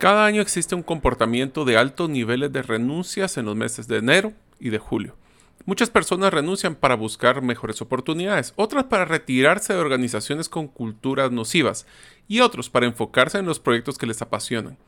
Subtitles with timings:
[0.00, 4.32] Cada año existe un comportamiento de altos niveles de renuncias en los meses de enero
[4.58, 5.14] y de julio.
[5.66, 11.84] Muchas personas renuncian para buscar mejores oportunidades, otras para retirarse de organizaciones con culturas nocivas
[12.28, 14.78] y otros para enfocarse en los proyectos que les apasionan.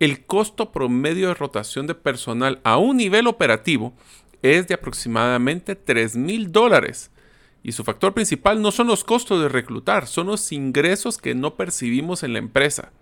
[0.00, 3.94] El costo promedio de rotación de personal a un nivel operativo
[4.42, 7.10] es de aproximadamente 3 mil dólares.
[7.62, 11.54] Y su factor principal no son los costos de reclutar, son los ingresos que no
[11.54, 12.92] percibimos en la empresa.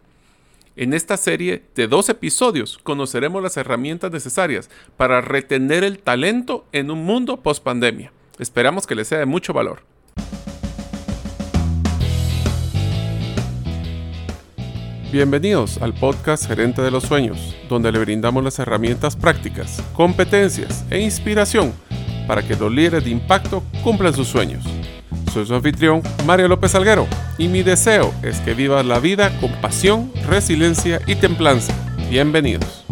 [0.78, 6.90] En esta serie de dos episodios conoceremos las herramientas necesarias para retener el talento en
[6.90, 8.12] un mundo post pandemia.
[8.38, 9.80] Esperamos que les sea de mucho valor.
[15.10, 21.00] Bienvenidos al podcast Gerente de los Sueños, donde le brindamos las herramientas prácticas, competencias e
[21.00, 21.72] inspiración
[22.28, 24.62] para que los líderes de impacto cumplan sus sueños.
[25.32, 27.06] Soy su anfitrión, Mario López Alguero,
[27.38, 31.74] y mi deseo es que vivas la vida con pasión, resiliencia y templanza.
[32.08, 32.84] Bienvenidos.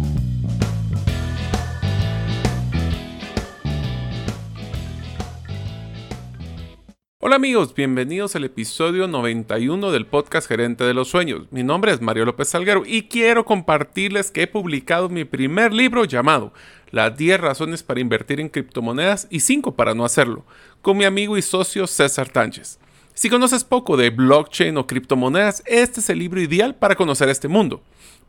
[7.27, 11.47] Hola amigos, bienvenidos al episodio 91 del podcast Gerente de los Sueños.
[11.49, 16.05] Mi nombre es Mario López Salguero y quiero compartirles que he publicado mi primer libro
[16.05, 16.53] llamado
[16.91, 20.45] Las 10 razones para invertir en criptomonedas y 5 para no hacerlo,
[20.83, 22.77] con mi amigo y socio César Tánchez.
[23.15, 27.47] Si conoces poco de blockchain o criptomonedas, este es el libro ideal para conocer este
[27.47, 27.81] mundo.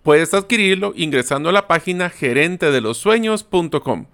[0.02, 4.06] Puedes adquirirlo ingresando a la página gerentedelosueños.com.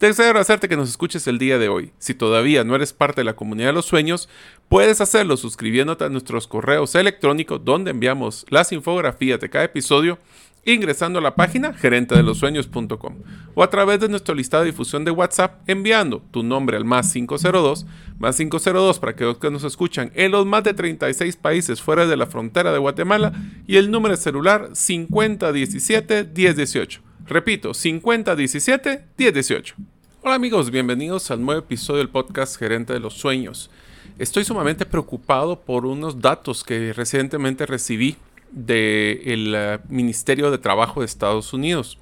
[0.00, 1.92] Deseo agradecerte que nos escuches el día de hoy.
[1.98, 4.28] Si todavía no eres parte de la comunidad de los sueños,
[4.68, 10.18] puedes hacerlo suscribiéndote a nuestros correos electrónicos donde enviamos las infografías de cada episodio
[10.64, 13.14] ingresando a la página gerentedelosueños.com
[13.54, 17.12] o a través de nuestro listado de difusión de WhatsApp enviando tu nombre al más
[17.12, 17.86] 502,
[18.18, 22.06] más 502 para que los que nos escuchan en los más de 36 países fuera
[22.06, 23.32] de la frontera de Guatemala
[23.66, 27.13] y el número celular 5017-1018.
[27.26, 29.72] Repito, 5017-1018.
[30.20, 33.70] Hola amigos, bienvenidos al nuevo episodio del podcast Gerente de los Sueños.
[34.18, 38.18] Estoy sumamente preocupado por unos datos que recientemente recibí
[38.50, 41.96] del eh, Ministerio de Trabajo de Estados Unidos,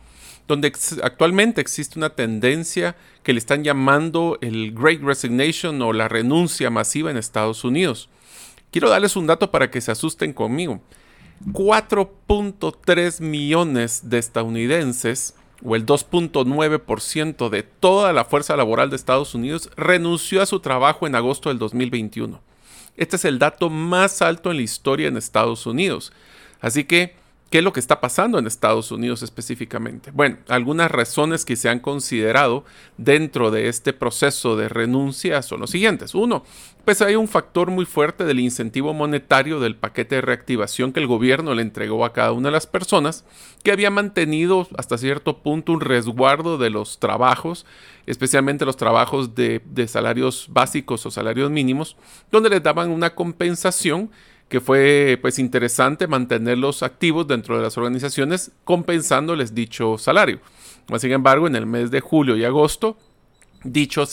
[0.49, 0.73] donde
[1.05, 7.13] actualmente existe una tendencia que le están llamando el Great Resignation o la renuncia masiva
[7.13, 8.09] en Estados Unidos.
[8.73, 10.83] Quiero darles un dato para que se asusten conmigo.
[11.47, 19.71] 4.3 millones de estadounidenses, o el 2.9% de toda la fuerza laboral de Estados Unidos,
[19.77, 22.41] renunció a su trabajo en agosto del 2021.
[22.97, 26.13] Este es el dato más alto en la historia en Estados Unidos.
[26.61, 27.15] Así que,
[27.53, 30.11] ¿qué es lo que está pasando en Estados Unidos específicamente?
[30.11, 32.65] Bueno, algunas razones que se han considerado
[32.97, 36.15] dentro de este proceso de renuncia son los siguientes.
[36.15, 36.45] Uno,
[36.87, 41.07] pues hay un factor muy fuerte del incentivo monetario del paquete de reactivación que el
[41.07, 43.27] gobierno le entregó a cada una de las personas,
[43.63, 47.67] que había mantenido hasta cierto punto un resguardo de los trabajos,
[48.07, 51.99] especialmente los trabajos de, de salarios básicos o salarios mínimos,
[52.31, 54.11] donde les daban una compensación
[54.53, 60.41] que fue pues interesante mantenerlos activos dentro de las organizaciones compensándoles dicho salario.
[60.99, 62.99] Sin embargo, en el mes de julio y agosto,
[63.65, 64.05] dicho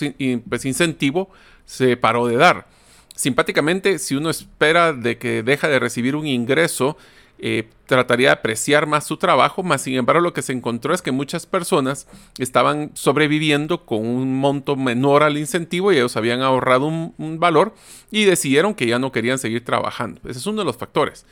[0.47, 1.29] pues, incentivo
[1.65, 2.67] se paró de dar.
[3.13, 6.95] Simpáticamente, si uno espera de que deja de recibir un ingreso
[7.41, 11.01] eh, trataría de apreciar más su trabajo, más sin embargo lo que se encontró es
[11.01, 12.07] que muchas personas
[12.37, 17.73] estaban sobreviviendo con un monto menor al incentivo y ellos habían ahorrado un, valor
[18.11, 20.19] y decidieron que ya no querían seguir trabajando.
[20.25, 21.25] Ese es uno de los factores.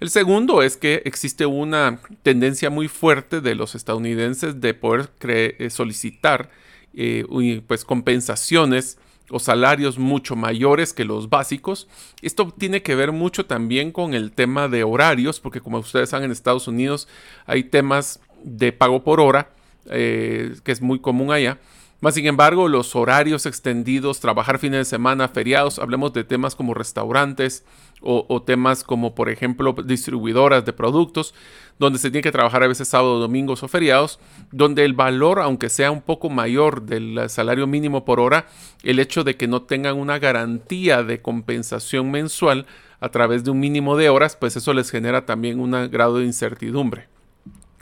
[0.00, 5.70] El segundo es que existe una tendencia muy fuerte de los estadounidenses de poder eh,
[5.70, 6.50] solicitar
[6.92, 7.24] eh,
[7.66, 8.98] pues compensaciones
[9.34, 11.88] o salarios mucho mayores que los básicos.
[12.22, 16.26] Esto tiene que ver mucho también con el tema de horarios, porque como ustedes saben
[16.26, 17.08] en Estados Unidos
[17.44, 19.50] hay temas de pago por hora,
[19.90, 21.58] eh, que es muy común allá.
[22.04, 26.74] Más sin embargo, los horarios extendidos, trabajar fines de semana, feriados, hablemos de temas como
[26.74, 27.64] restaurantes
[28.02, 31.34] o, temas como, por ejemplo, distribuidoras de productos,
[31.78, 34.20] donde se tiene que trabajar a veces sábados, domingos o feriados,
[34.52, 38.48] donde el valor, aunque sea un poco mayor del salario mínimo por hora,
[38.82, 42.66] el hecho de que no tengan una garantía de compensación mensual
[43.00, 46.26] a través de un mínimo de horas, pues eso les genera también un grado de
[46.26, 47.13] incertidumbre.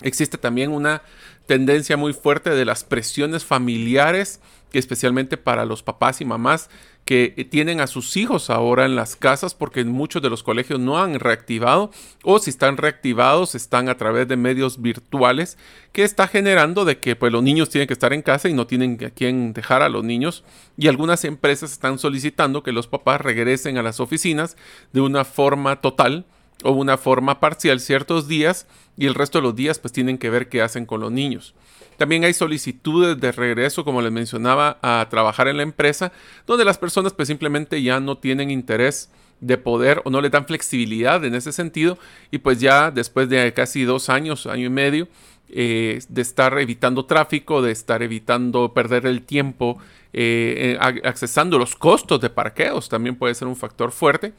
[0.02, 1.02] Existe también una
[1.46, 4.40] tendencia muy fuerte de las presiones familiares,
[4.72, 6.70] especialmente para los papás y mamás
[7.04, 11.02] que tienen a sus hijos ahora en las casas porque muchos de los colegios no
[11.02, 11.90] han reactivado
[12.22, 15.58] o si están reactivados están a través de medios virtuales
[15.90, 18.68] que está generando de que pues los niños tienen que estar en casa y no
[18.68, 20.44] tienen a quién dejar a los niños.
[20.76, 24.56] Y algunas empresas están solicitando que los papás regresen a las oficinas
[24.92, 26.24] de una forma total
[26.62, 28.66] o una forma parcial ciertos días
[28.96, 31.54] y el resto de los días pues tienen que ver qué hacen con los niños.
[31.96, 36.12] También hay solicitudes de regreso, como les mencionaba, a trabajar en la empresa,
[36.46, 39.10] donde las personas pues simplemente ya no tienen interés
[39.40, 41.98] de poder o no le dan flexibilidad en ese sentido
[42.30, 45.08] y pues ya después de casi dos años, año y medio,
[45.48, 49.78] eh, de estar evitando tráfico, de estar evitando perder el tiempo,
[50.14, 54.32] eh, eh, accesando los costos de parqueos, también puede ser un factor fuerte.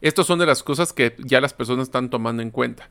[0.00, 2.88] Estas son de las cosas que ya las personas están tomando en cuenta.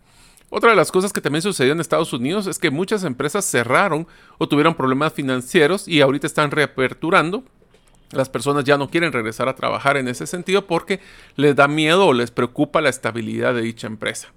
[0.49, 4.07] Otra de las cosas que también sucedió en Estados Unidos es que muchas empresas cerraron
[4.37, 7.43] o tuvieron problemas financieros y ahorita están reaperturando
[8.11, 10.99] las personas ya no quieren regresar a trabajar en ese sentido porque
[11.35, 14.29] les da miedo o les preocupa la estabilidad de dicha empresa.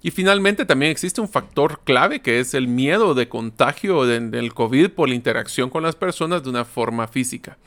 [0.00, 4.90] Y finalmente también existe un factor clave que es el miedo de contagio del COVID
[4.90, 7.58] por la interacción con las personas de una forma física.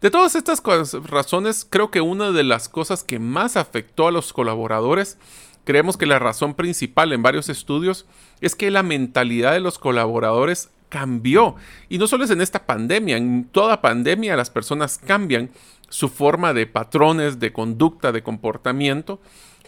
[0.00, 0.62] De todas estas
[1.04, 5.16] razones, creo que una de las cosas que más afectó a los colaboradores,
[5.64, 8.04] creemos que la razón principal en varios estudios
[8.42, 11.56] es que la mentalidad de los colaboradores cambió.
[11.88, 15.50] Y no solo es en esta pandemia, en toda pandemia las personas cambian
[15.88, 19.18] su forma de patrones, de conducta, de comportamiento.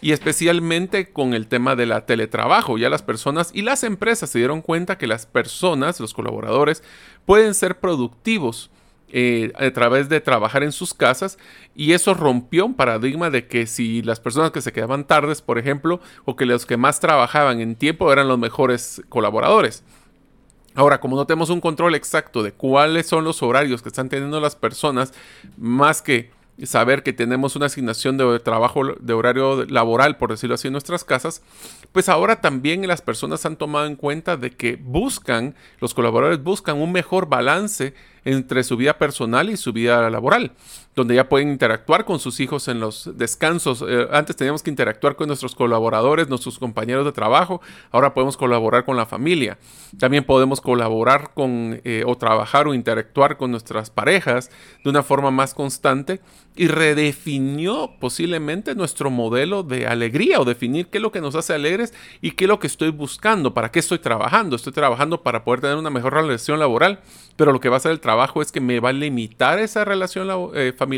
[0.01, 4.37] Y especialmente con el tema de la teletrabajo, ya las personas y las empresas se
[4.37, 6.83] dieron cuenta que las personas, los colaboradores,
[7.25, 8.69] pueden ser productivos
[9.11, 11.37] eh, a través de trabajar en sus casas
[11.75, 15.57] y eso rompió un paradigma de que si las personas que se quedaban tardes, por
[15.57, 19.83] ejemplo, o que los que más trabajaban en tiempo eran los mejores colaboradores.
[20.75, 24.39] Ahora, como no tenemos un control exacto de cuáles son los horarios que están teniendo
[24.39, 25.13] las personas,
[25.57, 26.31] más que
[26.65, 31.03] saber que tenemos una asignación de trabajo, de horario laboral, por decirlo así, en nuestras
[31.03, 31.41] casas,
[31.91, 36.77] pues ahora también las personas han tomado en cuenta de que buscan, los colaboradores buscan
[36.77, 37.93] un mejor balance
[38.25, 40.53] entre su vida personal y su vida laboral,
[40.99, 43.83] donde ya pueden interactuar con sus hijos en los descansos.
[43.87, 47.61] Eh, antes teníamos que interactuar con nuestros colaboradores, nuestros compañeros de trabajo,
[47.91, 49.57] ahora podemos colaborar con la familia.
[49.97, 54.51] También podemos colaborar con eh, o trabajar o interactuar con nuestras parejas
[54.83, 56.19] de una forma más constante
[56.55, 61.53] y redefinió posiblemente nuestro modelo de alegría o definir qué es lo que nos hace
[61.53, 64.57] alegres y qué es lo que estoy buscando, para qué estoy trabajando.
[64.57, 66.99] Estoy trabajando para poder tener una mejor relación laboral,
[67.37, 69.85] pero lo que va a ser el trabajo es que me va a limitar esa
[69.85, 70.88] relación eh, familiar.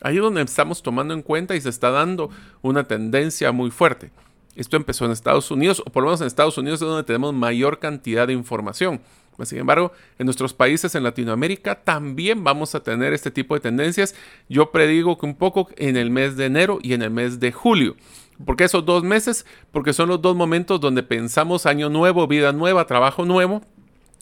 [0.00, 2.30] Ahí es donde estamos tomando en cuenta y se está dando
[2.62, 4.10] una tendencia muy fuerte.
[4.56, 7.32] Esto empezó en Estados Unidos, o por lo menos en Estados Unidos es donde tenemos
[7.34, 9.00] mayor cantidad de información.
[9.42, 14.14] Sin embargo, en nuestros países en Latinoamérica también vamos a tener este tipo de tendencias.
[14.48, 17.50] Yo predigo que un poco en el mes de enero y en el mes de
[17.50, 17.96] julio.
[18.44, 19.44] ¿Por qué esos dos meses?
[19.72, 23.62] Porque son los dos momentos donde pensamos año nuevo, vida nueva, trabajo nuevo.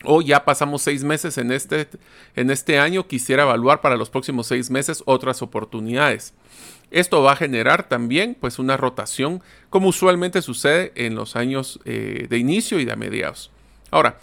[0.05, 1.89] O ya pasamos seis meses en este,
[2.37, 6.35] en este año, quisiera evaluar para los próximos seis meses otras oportunidades.
[6.91, 12.27] Esto va a generar también pues una rotación como usualmente sucede en los años eh,
[12.29, 13.51] de inicio y de mediados.
[13.91, 14.19] Ahora,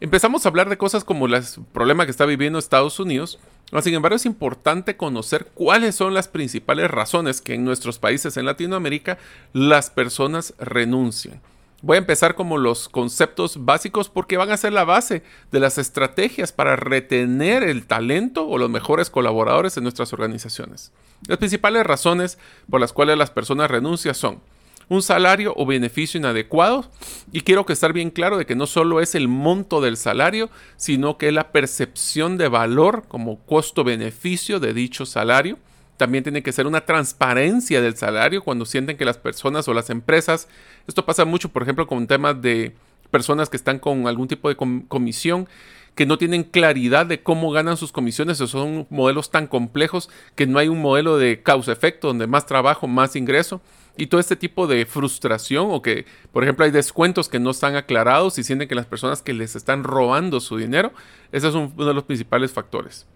[0.00, 1.42] Empezamos a hablar de cosas como el
[1.72, 3.40] problema que está viviendo Estados Unidos.
[3.82, 8.46] Sin embargo, es importante conocer cuáles son las principales razones que en nuestros países en
[8.46, 9.18] Latinoamérica
[9.52, 11.40] las personas renuncian.
[11.80, 15.22] Voy a empezar como los conceptos básicos porque van a ser la base
[15.52, 20.92] de las estrategias para retener el talento o los mejores colaboradores en nuestras organizaciones.
[21.28, 22.38] Las principales razones
[22.68, 24.40] por las cuales las personas renuncian son
[24.88, 26.90] un salario o beneficio inadecuado.
[27.32, 30.50] Y quiero que estar bien claro de que no solo es el monto del salario,
[30.76, 35.58] sino que es la percepción de valor como costo-beneficio de dicho salario.
[35.98, 39.90] También tiene que ser una transparencia del salario cuando sienten que las personas o las
[39.90, 40.48] empresas,
[40.86, 42.74] esto pasa mucho, por ejemplo, con temas de
[43.10, 45.48] personas que están con algún tipo de comisión,
[45.94, 50.46] que no tienen claridad de cómo ganan sus comisiones, o son modelos tan complejos que
[50.46, 53.60] no hay un modelo de causa-efecto donde más trabajo, más ingreso
[53.96, 57.74] y todo este tipo de frustración o que, por ejemplo, hay descuentos que no están
[57.74, 60.92] aclarados y sienten que las personas que les están robando su dinero,
[61.32, 63.08] ese es uno de los principales factores.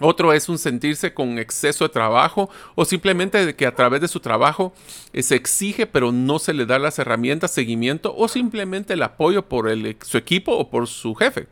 [0.00, 4.08] Otro es un sentirse con exceso de trabajo o simplemente de que a través de
[4.08, 4.72] su trabajo
[5.12, 9.48] eh, se exige pero no se le da las herramientas, seguimiento o simplemente el apoyo
[9.48, 11.46] por el, su equipo o por su jefe.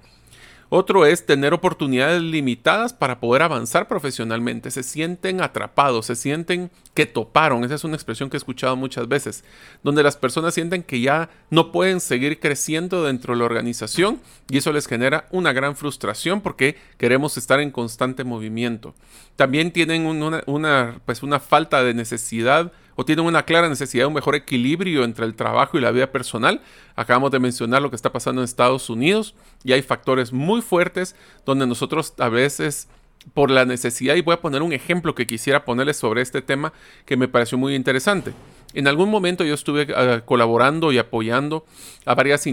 [0.74, 4.70] Otro es tener oportunidades limitadas para poder avanzar profesionalmente.
[4.70, 7.62] Se sienten atrapados, se sienten que toparon.
[7.62, 9.44] Esa es una expresión que he escuchado muchas veces,
[9.82, 14.56] donde las personas sienten que ya no pueden seguir creciendo dentro de la organización y
[14.56, 18.94] eso les genera una gran frustración porque queremos estar en constante movimiento.
[19.36, 24.14] También tienen una, pues una falta de necesidad o tienen una clara necesidad de un
[24.14, 26.60] mejor equilibrio entre el trabajo y la vida personal.
[26.96, 29.34] Acabamos de mencionar lo que está pasando en Estados Unidos
[29.64, 32.88] y hay factores muy fuertes donde nosotros a veces
[33.34, 36.72] por la necesidad, y voy a poner un ejemplo que quisiera ponerles sobre este tema
[37.06, 38.32] que me pareció muy interesante.
[38.74, 41.64] En algún momento yo estuve eh, colaborando y apoyando
[42.04, 42.44] a varias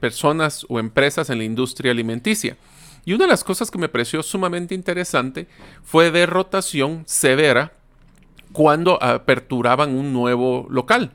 [0.00, 2.56] personas o empresas en la industria alimenticia.
[3.04, 5.48] Y una de las cosas que me pareció sumamente interesante
[5.82, 7.72] fue de rotación severa
[8.52, 11.12] cuando aperturaban un nuevo local.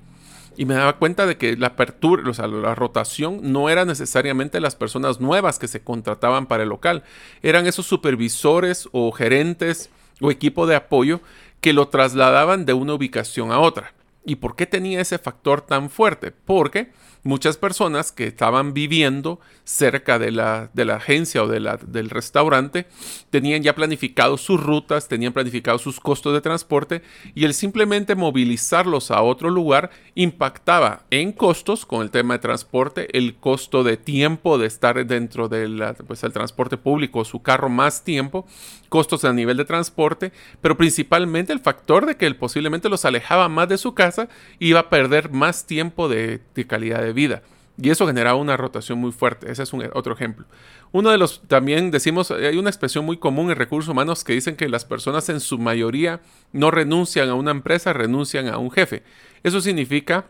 [0.57, 4.61] Y me daba cuenta de que la apertura, o sea, la rotación no era necesariamente
[4.61, 7.03] las personas nuevas que se contrataban para el local,
[7.41, 9.89] eran esos supervisores o gerentes
[10.21, 11.19] o equipo de apoyo
[11.59, 13.93] que lo trasladaban de una ubicación a otra.
[14.25, 16.31] ¿Y por qué tenía ese factor tan fuerte?
[16.31, 16.91] Porque
[17.25, 22.11] muchas personas que estaban viviendo cerca de la, de la agencia o de la, del
[22.11, 22.85] restaurante
[23.31, 27.01] tenían ya planificado sus rutas, tenían planificado sus costos de transporte
[27.33, 33.17] y el simplemente movilizarlos a otro lugar impactaba en costos con el tema de transporte,
[33.17, 38.45] el costo de tiempo de estar dentro del pues, transporte público, su carro más tiempo,
[38.89, 43.49] costos a nivel de transporte, pero principalmente el factor de que él posiblemente los alejaba
[43.49, 44.29] más de su casa
[44.59, 47.41] y iba a perder más tiempo de, de calidad de vida.
[47.81, 49.51] Y eso generaba una rotación muy fuerte.
[49.51, 50.45] Ese es un, otro ejemplo.
[50.91, 54.55] Uno de los, también decimos, hay una expresión muy común en recursos humanos que dicen
[54.55, 56.21] que las personas en su mayoría
[56.53, 59.03] no renuncian a una empresa, renuncian a un jefe.
[59.43, 60.27] Eso significa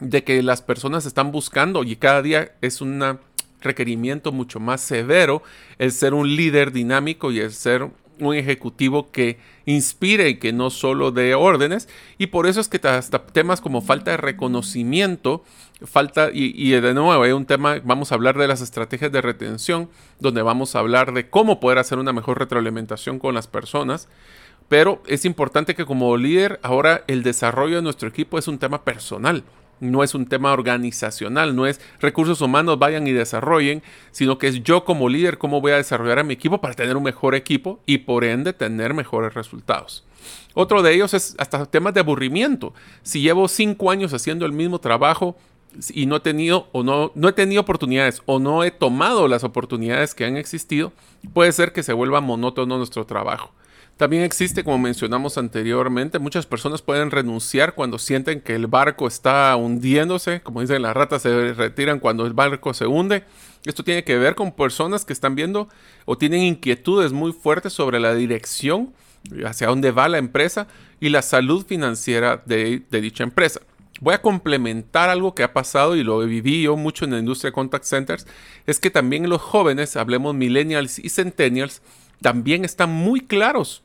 [0.00, 3.02] de que las personas están buscando y cada día es un
[3.62, 5.42] requerimiento mucho más severo
[5.78, 7.88] el ser un líder dinámico y el ser
[8.20, 11.88] un ejecutivo que inspire y que no solo dé órdenes.
[12.18, 15.44] Y por eso es que hasta temas como falta de reconocimiento,
[15.82, 19.88] falta, y, de nuevo hay un tema, vamos a hablar de las estrategias de retención,
[20.20, 24.08] donde vamos a hablar de cómo poder hacer una mejor retroalimentación con las personas.
[24.68, 28.82] Pero es importante que como líder ahora el desarrollo de nuestro equipo es un tema
[28.82, 29.44] personal
[29.80, 34.62] no es un tema organizacional, no es recursos humanos vayan y desarrollen, sino que es
[34.62, 37.80] yo como líder cómo voy a desarrollar a mi equipo para tener un mejor equipo
[37.86, 40.04] y por ende tener mejores resultados.
[40.54, 42.72] Otro de ellos es hasta temas de aburrimiento.
[43.02, 45.36] Si llevo cinco años haciendo el mismo trabajo
[45.92, 49.44] y no he tenido o no, no he tenido oportunidades o no he tomado las
[49.44, 50.92] oportunidades que han existido,
[51.32, 53.52] puede ser que se vuelva monótono nuestro trabajo.
[53.96, 59.54] También existe, como mencionamos anteriormente, muchas personas pueden renunciar cuando sienten que el barco está
[59.54, 63.22] hundiéndose, como dicen las ratas se retiran cuando el barco se hunde.
[63.64, 65.68] Esto tiene que ver con personas que están viendo
[66.06, 68.92] o tienen inquietudes muy fuertes sobre la dirección,
[69.46, 70.66] hacia dónde va la empresa
[70.98, 73.60] y la salud financiera de, de dicha empresa.
[74.04, 77.48] Voy a complementar algo que ha pasado y lo viví yo mucho en la industria
[77.48, 78.26] de contact centers,
[78.66, 81.80] es que también los jóvenes, hablemos millennials y centennials,
[82.20, 83.82] también están muy claros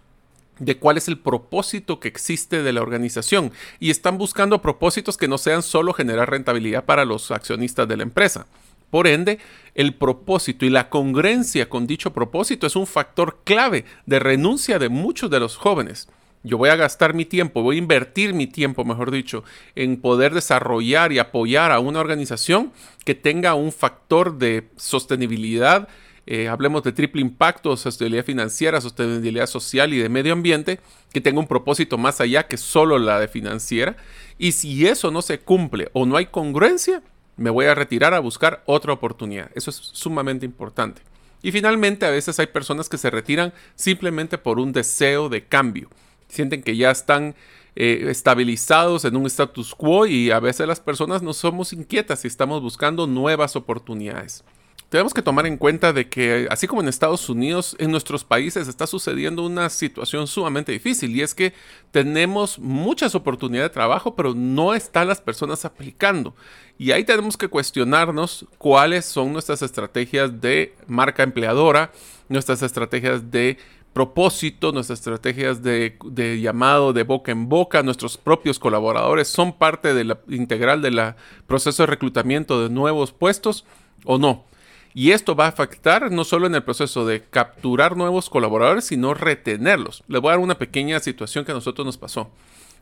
[0.59, 5.29] de cuál es el propósito que existe de la organización y están buscando propósitos que
[5.29, 8.45] no sean solo generar rentabilidad para los accionistas de la empresa.
[8.91, 9.39] Por ende,
[9.73, 14.89] el propósito y la congruencia con dicho propósito es un factor clave de renuncia de
[14.89, 16.09] muchos de los jóvenes.
[16.43, 19.43] Yo voy a gastar mi tiempo, voy a invertir mi tiempo, mejor dicho,
[19.75, 22.71] en poder desarrollar y apoyar a una organización
[23.03, 25.89] que tenga un factor de sostenibilidad,
[26.31, 30.79] eh, hablemos de triple impacto, sostenibilidad financiera, sostenibilidad social y de medio ambiente,
[31.11, 33.97] que tenga un propósito más allá que solo la de financiera.
[34.37, 37.01] Y si eso no se cumple o no hay congruencia,
[37.35, 39.49] me voy a retirar a buscar otra oportunidad.
[39.55, 41.01] Eso es sumamente importante.
[41.41, 45.89] Y finalmente, a veces hay personas que se retiran simplemente por un deseo de cambio.
[46.29, 47.35] Sienten que ya están
[47.75, 52.27] eh, estabilizados en un status quo y a veces las personas no somos inquietas y
[52.27, 54.43] estamos buscando nuevas oportunidades
[54.89, 58.67] tenemos que tomar en cuenta de que, así como en Estados Unidos, en nuestros países
[58.67, 61.53] está sucediendo una situación sumamente difícil y es que
[61.91, 66.35] tenemos muchas oportunidades de trabajo, pero no están las personas aplicando.
[66.79, 71.91] Y ahí tenemos que cuestionarnos cuáles son nuestras estrategias de marca empleadora,
[72.27, 73.57] nuestras estrategias de
[73.93, 75.97] propósito, nuestras estrategias de,
[76.41, 81.13] llamado de boca en boca, nuestros propios colaboradores son parte de la, integral del
[81.47, 83.65] proceso de reclutamiento de nuevos puestos
[84.05, 84.45] o no.
[84.93, 89.13] Y esto va a afectar no solo en el proceso de capturar nuevos colaboradores, sino
[89.13, 90.03] retenerlos.
[90.07, 92.31] Les voy a dar una pequeña situación que a nosotros nos pasó.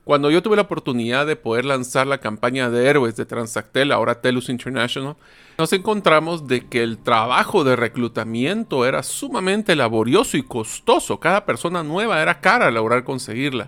[0.08, 4.22] Cuando yo tuve la oportunidad de poder lanzar la campaña de héroes de Transactel, ahora
[4.22, 5.18] Telus International,
[5.58, 11.20] nos encontramos de que el trabajo de reclutamiento era sumamente laborioso y costoso.
[11.20, 13.68] Cada persona nueva era cara lograr conseguirla.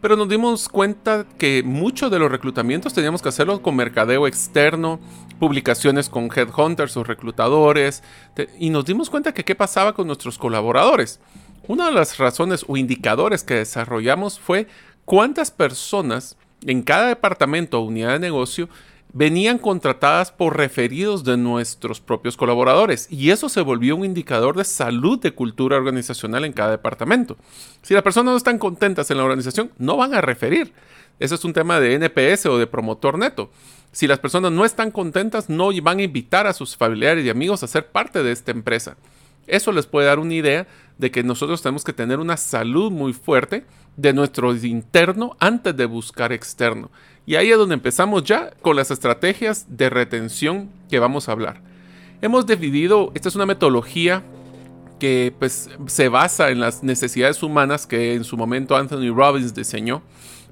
[0.00, 5.00] Pero nos dimos cuenta que muchos de los reclutamientos teníamos que hacerlo con mercadeo externo,
[5.40, 8.04] publicaciones con headhunters o reclutadores,
[8.56, 11.18] y nos dimos cuenta que qué pasaba con nuestros colaboradores.
[11.68, 14.66] Una de las razones o indicadores que desarrollamos fue
[15.12, 18.70] cuántas personas en cada departamento o unidad de negocio
[19.12, 24.64] venían contratadas por referidos de nuestros propios colaboradores y eso se volvió un indicador de
[24.64, 27.36] salud de cultura organizacional en cada departamento.
[27.82, 30.72] Si las personas no están contentas en la organización, no van a referir.
[31.18, 33.50] Ese es un tema de NPS o de promotor neto.
[33.92, 37.62] Si las personas no están contentas, no van a invitar a sus familiares y amigos
[37.62, 38.96] a ser parte de esta empresa.
[39.46, 40.66] Eso les puede dar una idea
[40.98, 43.64] de que nosotros tenemos que tener una salud muy fuerte
[43.96, 46.90] de nuestro interno antes de buscar externo.
[47.26, 51.60] Y ahí es donde empezamos ya con las estrategias de retención que vamos a hablar.
[52.20, 54.22] Hemos dividido, esta es una metodología
[54.98, 60.02] que pues, se basa en las necesidades humanas que en su momento Anthony Robbins diseñó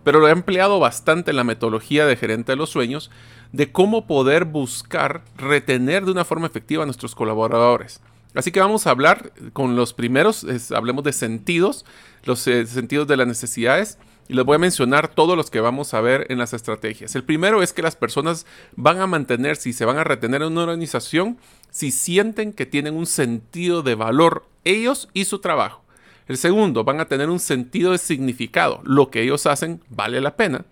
[0.05, 3.11] pero lo he empleado bastante en la metodología de gerente de los sueños
[3.53, 8.01] de cómo poder buscar retener de una forma efectiva a nuestros colaboradores.
[8.35, 11.85] Así que vamos a hablar con los primeros, hablemos de sentidos,
[12.25, 15.93] los eh, sentidos de las necesidades, y les voy a mencionar todos los que vamos
[15.93, 17.17] a ver en las estrategias.
[17.17, 18.47] El primero es que las personas
[18.77, 21.39] van a mantener, si se van a retener en una organización,
[21.71, 25.83] si sienten que tienen un sentido de valor ellos y su trabajo.
[26.29, 28.81] El segundo, van a tener un sentido de significado.
[28.85, 30.65] Lo que ellos hacen vale la pena.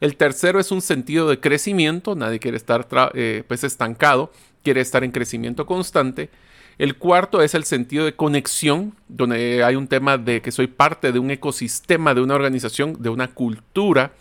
[0.00, 2.14] El tercero es un sentido de crecimiento.
[2.14, 6.30] Nadie quiere estar eh, pues estancado, quiere estar en crecimiento constante.
[6.78, 11.10] El cuarto es el sentido de conexión, donde hay un tema de que soy parte
[11.10, 14.12] de un ecosistema, de una organización, de una cultura.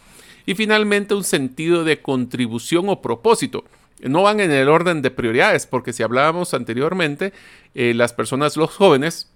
[0.46, 3.66] Y finalmente un sentido de contribución o propósito.
[4.02, 7.34] No van en el orden de prioridades, porque si hablábamos anteriormente,
[7.74, 9.32] eh, las personas, los jóvenes,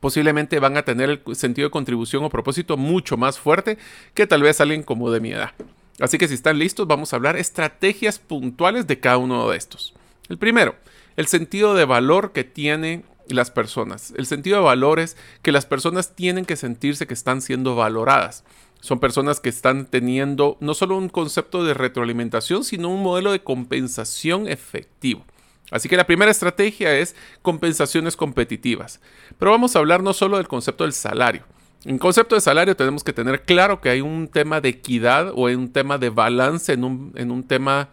[0.00, 3.78] posiblemente van a tener el sentido de contribución o propósito mucho más fuerte
[4.14, 5.52] que tal vez alguien como de mi edad.
[6.00, 9.94] Así que si están listos, vamos a hablar estrategias puntuales de cada uno de estos.
[10.28, 10.74] El primero,
[11.20, 14.12] el sentido de valor que tienen las personas.
[14.16, 18.42] El sentido de valor es que las personas tienen que sentirse que están siendo valoradas.
[18.80, 23.42] Son personas que están teniendo no solo un concepto de retroalimentación, sino un modelo de
[23.42, 25.24] compensación efectivo.
[25.70, 29.00] Así que la primera estrategia es compensaciones competitivas.
[29.38, 31.44] Pero vamos a hablar no solo del concepto del salario.
[31.84, 35.44] En concepto de salario tenemos que tener claro que hay un tema de equidad o
[35.48, 37.90] un tema de balance en un, en un tema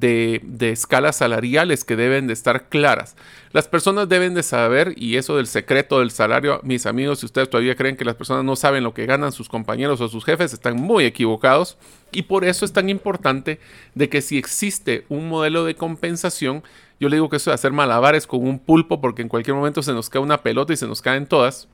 [0.00, 3.16] de, escalas salariales que deben de estar claras.
[3.52, 7.48] Las personas deben de saber, y eso del secreto del salario, mis amigos, si ustedes
[7.48, 10.52] todavía creen que las personas no saben lo que ganan sus compañeros o sus jefes,
[10.52, 11.76] están muy equivocados.
[12.12, 13.60] Y por eso es tan importante
[13.94, 16.62] de que si existe un modelo de compensación,
[17.00, 19.82] yo le digo que eso de hacer malabares con un pulpo, porque en cualquier momento
[19.82, 21.68] se nos cae una pelota y se nos caen todas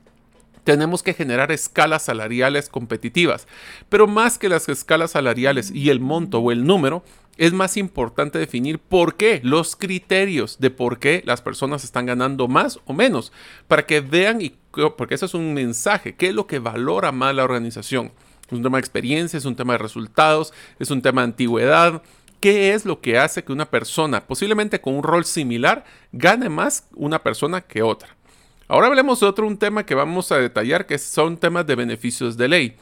[0.63, 3.47] tenemos que generar escalas salariales competitivas.
[3.89, 7.03] Pero más que las escalas salariales y el monto o el número,
[7.37, 12.47] es más importante definir por qué, los criterios de por qué las personas están ganando
[12.47, 13.31] más o menos,
[13.67, 14.55] para que vean, y
[14.97, 18.11] porque eso es un mensaje, qué es lo que valora más la organización.
[18.45, 22.03] Es un tema de experiencia, es un tema de resultados, es un tema de antigüedad.
[22.41, 26.87] ¿Qué es lo que hace que una persona, posiblemente con un rol similar, gane más
[26.93, 28.09] una persona que otra?
[28.71, 32.37] Ahora hablemos de otro un tema que vamos a detallar, que son temas de beneficios
[32.37, 32.75] de ley.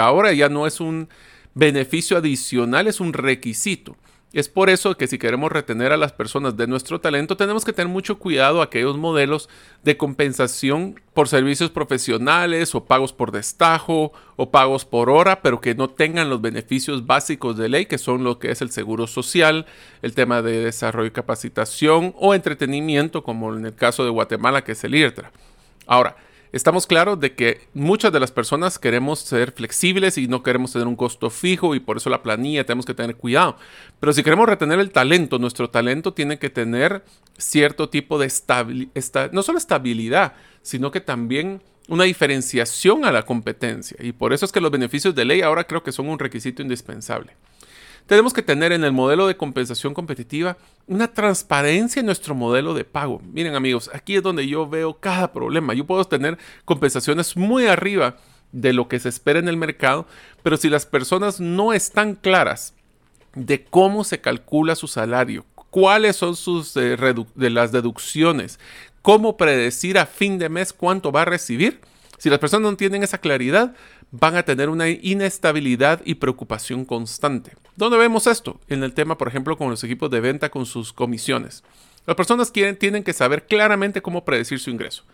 [0.00, 1.08] Ahora ya no es un
[1.52, 3.96] beneficio adicional, es un requisito.
[4.32, 7.74] Es por eso que si queremos retener a las personas de nuestro talento, tenemos que
[7.74, 9.50] tener mucho cuidado a aquellos modelos
[9.82, 15.74] de compensación por servicios profesionales o pagos por destajo o pagos por hora, pero que
[15.74, 19.66] no tengan los beneficios básicos de ley, que son lo que es el seguro social,
[20.00, 24.72] el tema de desarrollo y capacitación o entretenimiento, como en el caso de Guatemala, que
[24.72, 25.30] es el IRTRA.
[25.86, 26.16] Ahora,
[26.52, 30.86] estamos claros de que muchas de las personas queremos ser flexibles y no queremos tener
[30.86, 33.56] un costo fijo y por eso la planilla tenemos que tener cuidado.
[33.98, 37.02] Pero si queremos retener el talento, nuestro talento tiene que tener
[37.38, 43.96] cierto tipo de estabilidad, no solo estabilidad, sino que también una diferenciación a la competencia.
[44.00, 46.62] Y por eso es que los beneficios de ley ahora creo que son un requisito
[46.62, 47.32] indispensable.
[48.06, 52.84] Tenemos que tener en el modelo de compensación competitiva una transparencia en nuestro modelo de
[52.84, 53.20] pago.
[53.32, 55.74] Miren amigos, aquí es donde yo veo cada problema.
[55.74, 58.16] Yo puedo tener compensaciones muy arriba
[58.50, 60.06] de lo que se espera en el mercado,
[60.42, 62.74] pero si las personas no están claras
[63.34, 66.96] de cómo se calcula su salario, cuáles son sus eh,
[67.34, 68.60] de las deducciones,
[69.00, 71.80] cómo predecir a fin de mes cuánto va a recibir,
[72.18, 73.74] si las personas no tienen esa claridad,
[74.12, 77.54] van a tener una inestabilidad y preocupación constante.
[77.76, 78.60] ¿Dónde vemos esto?
[78.68, 81.64] En el tema, por ejemplo, con los equipos de venta con sus comisiones.
[82.06, 85.04] Las personas tienen que saber claramente cómo predecir su ingreso.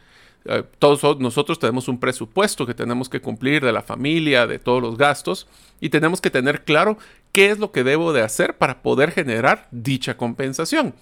[0.45, 4.83] Eh, todos nosotros tenemos un presupuesto que tenemos que cumplir de la familia, de todos
[4.83, 5.47] los gastos,
[5.81, 6.99] y tenemos que tener claro
[7.33, 10.95] qué es lo que debo de hacer para poder generar dicha compensación.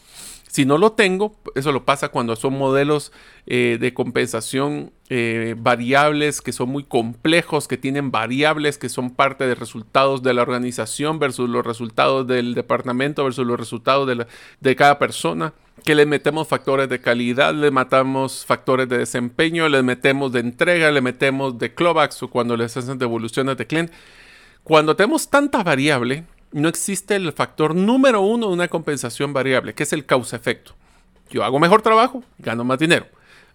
[0.48, 3.12] Si no lo tengo, eso lo pasa cuando son modelos
[3.46, 9.46] eh, de compensación eh, variables que son muy complejos, que tienen variables que son parte
[9.46, 14.08] de resultados de la organización versus los resultados del departamento versus los resultados
[14.60, 15.52] de, cada persona,
[15.84, 20.90] que le metemos factores de calidad, le matamos factores de desempeño, le metemos de entrega,
[20.90, 23.92] le metemos de clawbacks o cuando les hacen devoluciones de cliente.
[24.62, 29.82] Cuando tenemos tanta variable, no existe el factor número uno de una compensación variable, que
[29.82, 30.74] es el causa-efecto.
[31.30, 33.06] Yo hago mejor trabajo, gano más dinero.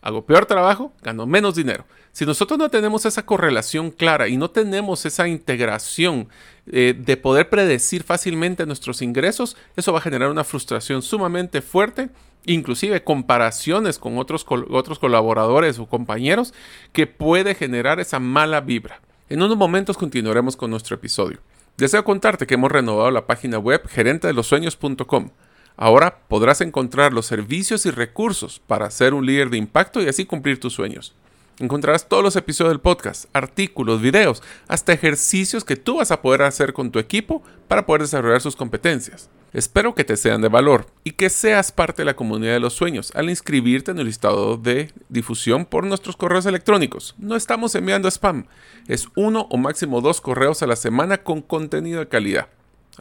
[0.01, 1.85] Hago peor trabajo, gano menos dinero.
[2.11, 6.27] Si nosotros no tenemos esa correlación clara y no tenemos esa integración
[6.71, 12.09] eh, de poder predecir fácilmente nuestros ingresos, eso va a generar una frustración sumamente fuerte,
[12.45, 16.53] inclusive comparaciones con otros, otros colaboradores o compañeros,
[16.91, 19.01] que puede generar esa mala vibra.
[19.29, 21.39] En unos momentos continuaremos con nuestro episodio.
[21.77, 25.29] Deseo contarte que hemos renovado la página web gerentedelosueños.com
[25.77, 30.25] Ahora podrás encontrar los servicios y recursos para ser un líder de impacto y así
[30.25, 31.15] cumplir tus sueños.
[31.59, 36.43] Encontrarás todos los episodios del podcast, artículos, videos, hasta ejercicios que tú vas a poder
[36.43, 39.29] hacer con tu equipo para poder desarrollar sus competencias.
[39.53, 42.71] Espero que te sean de valor y que seas parte de la comunidad de los
[42.71, 47.15] sueños al inscribirte en el listado de difusión por nuestros correos electrónicos.
[47.17, 48.45] No estamos enviando spam,
[48.87, 52.47] es uno o máximo dos correos a la semana con contenido de calidad.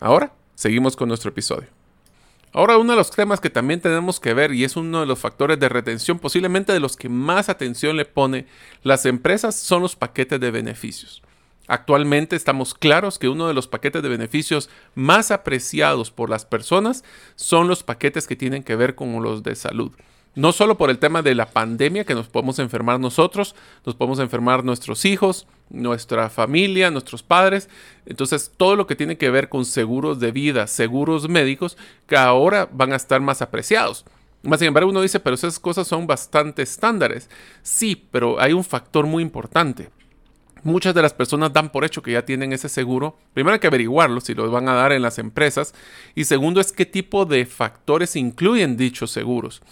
[0.00, 1.68] Ahora, seguimos con nuestro episodio.
[2.52, 5.20] Ahora uno de los temas que también tenemos que ver y es uno de los
[5.20, 8.46] factores de retención posiblemente de los que más atención le pone
[8.82, 11.22] las empresas son los paquetes de beneficios.
[11.70, 17.04] Actualmente estamos claros que uno de los paquetes de beneficios más apreciados por las personas
[17.36, 19.92] son los paquetes que tienen que ver con los de salud.
[20.34, 23.54] No solo por el tema de la pandemia, que nos podemos enfermar nosotros,
[23.86, 27.68] nos podemos enfermar nuestros hijos, nuestra familia, nuestros padres.
[28.04, 31.78] Entonces, todo lo que tiene que ver con seguros de vida, seguros médicos,
[32.08, 34.04] que ahora van a estar más apreciados.
[34.42, 37.30] Más sin embargo, uno dice, pero esas cosas son bastante estándares.
[37.62, 39.90] Sí, pero hay un factor muy importante.
[40.62, 43.16] Muchas de las personas dan por hecho que ya tienen ese seguro.
[43.32, 45.74] Primero hay que averiguarlo si lo van a dar en las empresas.
[46.14, 49.62] Y segundo es qué tipo de factores incluyen dichos seguros.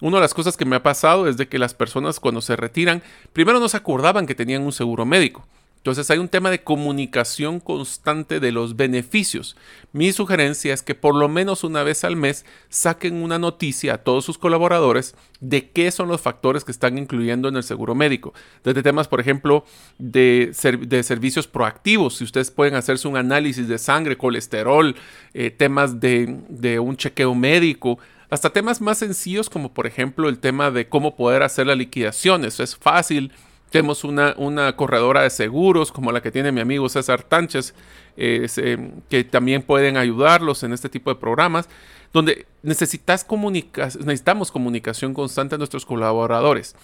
[0.00, 2.56] Una de las cosas que me ha pasado es de que las personas cuando se
[2.56, 5.44] retiran, primero no se acordaban que tenían un seguro médico.
[5.78, 9.56] Entonces hay un tema de comunicación constante de los beneficios.
[9.92, 13.98] Mi sugerencia es que por lo menos una vez al mes saquen una noticia a
[13.98, 18.34] todos sus colaboradores de qué son los factores que están incluyendo en el seguro médico.
[18.64, 19.64] Desde temas, por ejemplo,
[19.98, 24.94] de, servicios proactivos, si ustedes pueden hacerse un análisis de sangre, colesterol,
[25.32, 27.98] eh, temas de, de un chequeo médico,
[28.30, 32.60] hasta temas más sencillos como por ejemplo el tema de cómo poder hacer las liquidaciones.
[32.60, 33.32] Es fácil
[33.70, 37.74] tenemos una, una, corredora de seguros como la que tiene mi amigo César Tánchez,
[38.16, 41.68] eh, que también pueden ayudarlos en este tipo de programas,
[42.12, 46.74] donde necesitas necesitamos comunicación constante a nuestros colaboradores.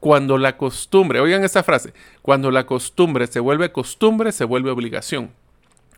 [0.00, 5.30] Cuando la costumbre, oigan esta frase, cuando la costumbre se vuelve costumbre, se vuelve obligación.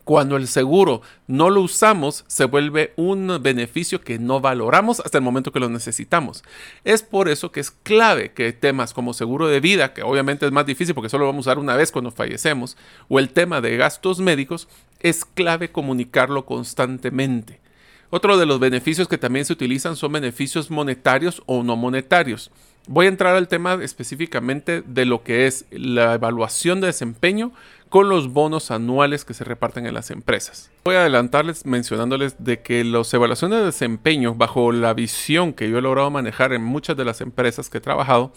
[0.03, 5.23] Cuando el seguro no lo usamos, se vuelve un beneficio que no valoramos hasta el
[5.23, 6.43] momento que lo necesitamos.
[6.83, 10.51] Es por eso que es clave que temas como seguro de vida, que obviamente es
[10.51, 12.75] más difícil porque solo vamos a usar una vez cuando fallecemos,
[13.07, 14.67] o el tema de gastos médicos,
[14.99, 17.61] es clave comunicarlo constantemente.
[18.09, 22.51] Otro de los beneficios que también se utilizan son beneficios monetarios o no monetarios.
[22.85, 27.53] Voy a entrar al tema específicamente de lo que es la evaluación de desempeño
[27.93, 30.71] con los bonos anuales que se reparten en las empresas.
[30.83, 35.77] Voy a adelantarles mencionándoles de que las evaluaciones de desempeño, bajo la visión que yo
[35.77, 38.33] he logrado manejar en muchas de las empresas que he trabajado,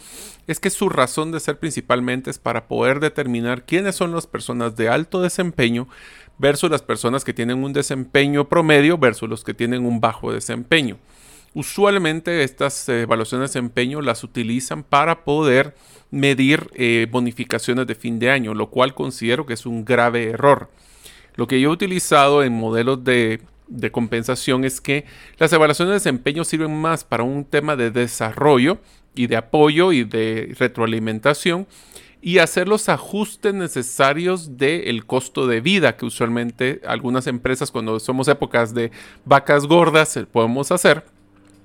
[0.46, 4.76] es que su razón de ser principalmente es para poder determinar quiénes son las personas
[4.76, 5.88] de alto desempeño
[6.36, 10.98] versus las personas que tienen un desempeño promedio versus los que tienen un bajo desempeño.
[11.56, 15.74] Usualmente estas evaluaciones de desempeño las utilizan para poder
[16.10, 20.68] medir eh, bonificaciones de fin de año, lo cual considero que es un grave error.
[21.34, 25.06] Lo que yo he utilizado en modelos de, de compensación es que
[25.38, 28.76] las evaluaciones de desempeño sirven más para un tema de desarrollo
[29.14, 31.66] y de apoyo y de retroalimentación
[32.20, 38.28] y hacer los ajustes necesarios del costo de vida que usualmente algunas empresas cuando somos
[38.28, 38.90] épocas de
[39.24, 41.15] vacas gordas eh, podemos hacer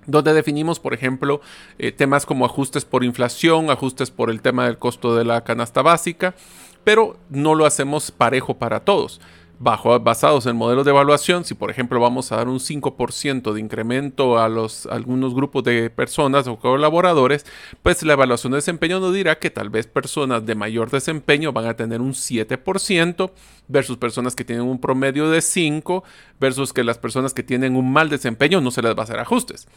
[0.07, 1.41] donde definimos, por ejemplo,
[1.77, 5.81] eh, temas como ajustes por inflación, ajustes por el tema del costo de la canasta
[5.81, 6.35] básica,
[6.83, 9.21] pero no lo hacemos parejo para todos.
[9.63, 13.59] Bajo, basados en modelos de evaluación, si por ejemplo vamos a dar un 5% de
[13.59, 17.45] incremento a, los, algunos grupos de personas o colaboradores,
[17.83, 21.67] pues la evaluación de desempeño nos dirá que tal vez personas de mayor desempeño van
[21.67, 23.31] a tener un 7%
[23.67, 26.03] versus personas que tienen un promedio de 5
[26.39, 29.19] versus que las personas que tienen un mal desempeño no se les va a hacer
[29.19, 29.67] ajustes.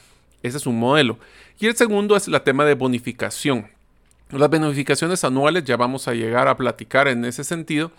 [0.44, 1.18] Ese es un modelo.
[1.58, 3.66] Y el segundo es el tema de bonificación.
[4.28, 7.90] Las bonificaciones anuales ya vamos a llegar a platicar en ese sentido.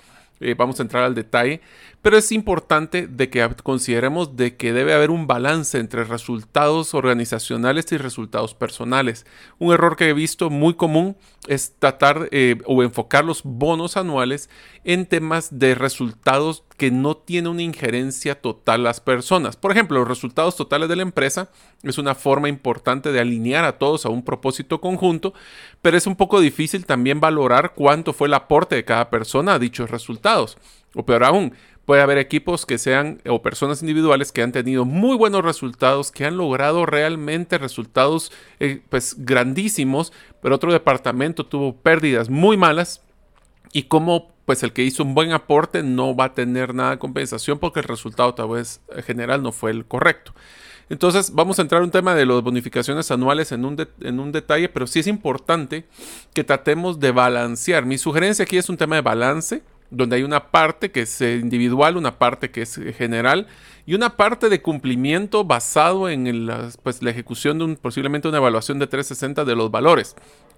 [0.41, 1.61] Eh, vamos a entrar al detalle,
[2.01, 7.89] pero es importante de que consideremos de que debe haber un balance entre resultados organizacionales
[7.93, 9.25] y resultados personales.
[9.57, 11.15] Un error que he visto muy común
[11.47, 14.49] es tratar eh, o enfocar los bonos anuales
[14.83, 19.55] en temas de resultados que no tiene una injerencia total las personas.
[19.55, 21.49] Por ejemplo, los resultados totales de la empresa
[21.83, 25.33] es una forma importante de alinear a todos a un propósito conjunto,
[25.81, 29.59] pero es un poco difícil también valorar cuánto fue el aporte de cada persona a
[29.59, 30.57] dichos resultados.
[30.95, 31.53] O peor aún,
[31.85, 36.25] puede haber equipos que sean o personas individuales que han tenido muy buenos resultados, que
[36.25, 40.11] han logrado realmente resultados eh, pues grandísimos,
[40.41, 43.01] pero otro departamento tuvo pérdidas muy malas
[43.71, 46.99] y como pues el que hizo un buen aporte no va a tener nada de
[46.99, 50.33] compensación porque el resultado tal vez en general no fue el correcto.
[50.87, 54.31] Entonces vamos a entrar en un tema de las bonificaciones anuales en un, en un
[54.31, 55.85] detalle, pero sí es importante
[56.33, 57.85] que tratemos de balancear.
[57.85, 61.97] Mi sugerencia aquí es un tema de balance, donde hay una parte que es individual,
[61.97, 63.47] una parte que es general
[63.87, 66.49] y una parte de cumplimiento basado en
[66.83, 70.15] pues, la ejecución de un, posiblemente una evaluación de 360 de los valores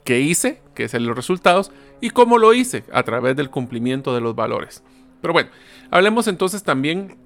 [0.07, 4.21] qué hice, qué es los resultados y cómo lo hice a través del cumplimiento de
[4.21, 4.81] los valores.
[5.19, 5.49] Pero bueno,
[5.91, 7.17] hablemos entonces también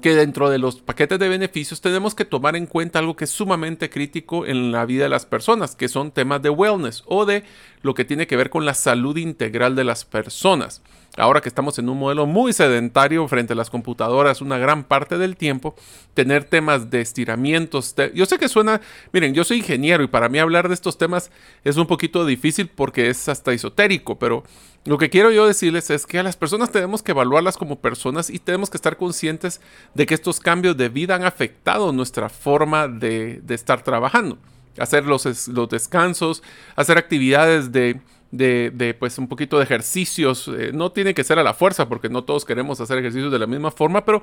[0.00, 3.30] que dentro de los paquetes de beneficios tenemos que tomar en cuenta algo que es
[3.30, 7.42] sumamente crítico en la vida de las personas, que son temas de wellness o de
[7.82, 10.80] lo que tiene que ver con la salud integral de las personas
[11.16, 15.18] ahora que estamos en un modelo muy sedentario frente a las computadoras una gran parte
[15.18, 15.74] del tiempo,
[16.14, 17.94] tener temas de estiramientos.
[18.14, 18.80] yo sé que suena,
[19.12, 21.30] miren, yo soy ingeniero y para mí hablar de estos temas
[21.64, 24.44] es un poquito difícil porque es hasta esotérico, pero
[24.84, 28.30] lo que quiero yo decirles es que a las personas tenemos que evaluarlas como personas
[28.30, 29.60] y tenemos que estar conscientes
[29.94, 34.38] de que estos cambios de vida han afectado nuestra forma de, de estar trabajando.
[34.78, 36.42] Hacer los, los descansos,
[36.74, 38.00] hacer actividades de
[38.32, 40.48] de, pues un poquito de ejercicios.
[40.48, 43.38] Eh, no tiene que ser a la fuerza porque no todos queremos hacer ejercicios de
[43.38, 44.22] la misma forma, pero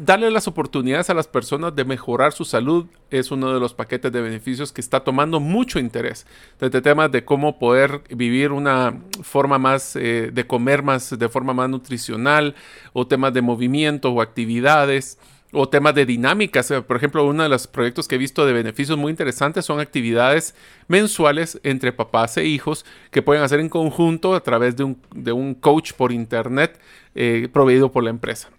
[0.00, 4.12] darle las oportunidades a las personas de mejorar su salud es uno de los paquetes
[4.12, 6.26] de beneficios que está tomando mucho interés.
[6.58, 11.54] Desde temas de cómo poder vivir una forma más eh, de comer más de forma
[11.54, 12.56] más nutricional
[12.92, 15.18] o temas de movimiento o actividades
[15.54, 16.72] o temas de dinámicas.
[16.86, 20.54] Por ejemplo, uno de los proyectos que he visto de beneficios muy interesantes son actividades
[20.88, 24.84] mensuales entre papás e hijos que pueden hacer en conjunto a través de
[25.32, 26.78] un, coach por internet
[27.14, 28.50] eh, proveído por la empresa.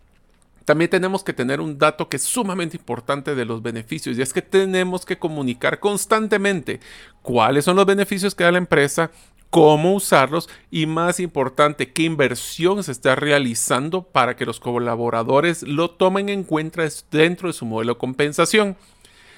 [0.65, 4.33] También tenemos que tener un dato que es sumamente importante de los beneficios y es
[4.33, 6.79] que tenemos que comunicar constantemente
[7.21, 9.11] cuáles son los beneficios que da la empresa,
[9.55, 15.91] cómo usarlos y más importante, qué inversión se está realizando para que los colaboradores lo
[15.91, 18.75] tomen en cuenta dentro de su modelo de compensación.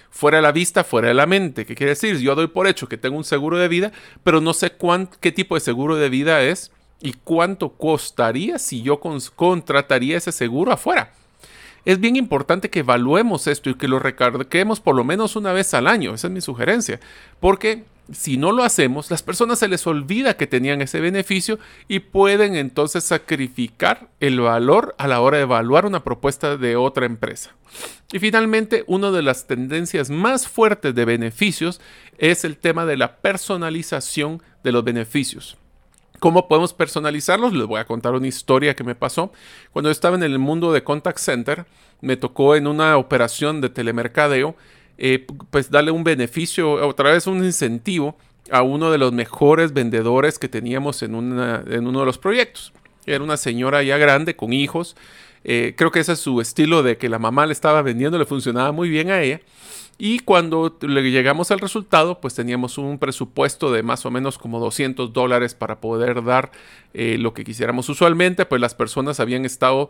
[0.10, 1.68] Fuera de la vista, fuera de la mente.
[1.68, 2.18] ¿Qué quiere decir?
[2.18, 3.92] Yo doy por hecho que tengo un seguro de vida,
[4.24, 4.72] pero no sé
[5.20, 10.72] qué tipo de seguro de vida es y cuánto costaría si yo contrataría ese seguro
[10.72, 11.14] afuera.
[11.86, 15.76] Es bien importante que evaluemos esto y que lo recarguemos por lo menos una vez
[15.76, 16.16] al año.
[16.16, 17.00] Esa es mi sugerencia.
[17.40, 22.00] Porque si no lo hacemos, las personas se les olvida que tenían ese beneficio y
[22.00, 27.52] pueden entonces sacrificar el valor a la hora de evaluar una propuesta de otra empresa.
[28.12, 31.82] Y finalmente, una de las tendencias más fuertes de beneficios
[32.18, 35.58] es el tema de la personalización de los beneficios.
[36.20, 37.54] ¿Cómo podemos personalizarlos?
[37.54, 39.32] Les voy a contar una historia que me pasó.
[39.72, 41.66] Cuando estaba en el mundo de contact center,
[42.02, 44.56] me tocó en una operación de telemercadeo
[44.98, 48.18] eh, pues darle un beneficio, otra vez un incentivo
[48.52, 52.74] a uno de los mejores vendedores que teníamos en, uno de los proyectos.
[53.06, 54.96] Era una señora ya grande con hijos.
[55.44, 58.26] Eh, creo que ese es su estilo de que la mamá le estaba vendiendo, le
[58.26, 59.42] funcionaba muy bien a ella.
[60.00, 64.60] Y cuando le llegamos al resultado, pues teníamos un presupuesto de más o menos como
[64.60, 66.52] 200 dólares para poder dar
[66.94, 67.90] eh, lo que quisiéramos.
[67.90, 69.90] Usualmente, pues las personas habían estado